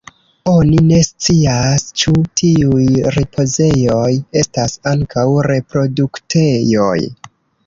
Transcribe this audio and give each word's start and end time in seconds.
Oni 0.51 0.77
ne 0.91 0.95
scias 1.07 1.85
ĉu 2.03 2.13
tiuj 2.41 2.85
ripozejoj 3.17 4.09
estas 4.43 4.79
ankaŭ 4.95 5.27
reproduktejoj. 5.53 6.95